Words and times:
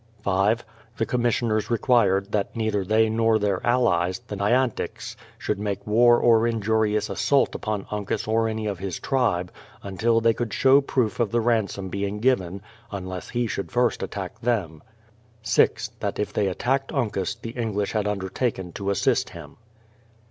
5. 0.23 0.65
The 0.97 1.05
commissioners 1.05 1.69
required 1.69 2.31
that 2.31 2.55
neither 2.55 2.83
they 2.83 3.07
nor 3.07 3.37
their 3.37 3.63
allies, 3.63 4.17
the 4.17 4.35
Nyanticks, 4.35 5.15
should 5.37 5.59
make 5.59 5.85
war 5.85 6.17
or 6.19 6.47
injurious 6.47 7.07
assault 7.07 7.53
upon 7.53 7.85
Uncas 7.91 8.27
or 8.27 8.47
any 8.47 8.65
of 8.65 8.79
his 8.79 8.97
tribe, 8.99 9.51
until 9.83 10.19
they 10.19 10.33
could 10.33 10.55
show 10.55 10.81
proof 10.81 11.19
of 11.19 11.29
the 11.29 11.39
ransom 11.39 11.89
being 11.89 12.19
given,— 12.19 12.63
unless 12.91 13.29
he 13.29 13.45
should 13.45 13.71
first 13.71 14.01
attack 14.01 14.39
them. 14.39 14.81
6. 15.43 15.89
That 15.99 16.17
if 16.17 16.33
they 16.33 16.47
attacked 16.47 16.91
Uncas, 16.91 17.35
the 17.35 17.51
English 17.51 17.91
had 17.91 18.07
undertaken 18.07 18.71
to 18.71 18.89
assist 18.89 19.29
him. 19.29 19.57